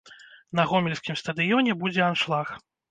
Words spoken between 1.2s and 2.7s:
стадыёне будзе аншлаг.